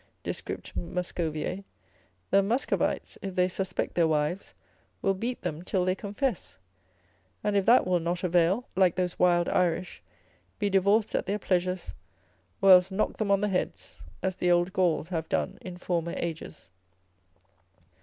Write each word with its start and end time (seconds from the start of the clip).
descript. 0.23 0.75
Muscoviae, 0.75 1.63
the 2.31 2.41
Muscovites, 2.41 3.19
if 3.21 3.35
they 3.35 3.47
suspect 3.47 3.93
their 3.93 4.07
wives, 4.07 4.55
will 5.03 5.13
beat 5.13 5.39
them 5.43 5.61
till 5.61 5.85
they 5.85 5.93
confess, 5.93 6.57
and 7.43 7.55
if 7.55 7.67
that 7.67 7.85
will 7.85 7.99
not 7.99 8.23
avail, 8.23 8.67
like 8.75 8.95
those 8.95 9.19
wild 9.19 9.47
Irish, 9.49 10.01
be 10.57 10.71
divorced 10.71 11.13
at 11.13 11.27
their 11.27 11.37
pleasures, 11.37 11.93
or 12.63 12.71
else 12.71 12.89
knock 12.89 13.17
them 13.17 13.29
on 13.29 13.41
the 13.41 13.47
heads, 13.49 13.99
as 14.23 14.35
the 14.35 14.49
old 14.49 14.73
Gauls 14.73 15.09
have 15.09 15.29
done 15.29 15.59
in 15.61 15.77
former 15.77 16.15
ages. 16.17 16.67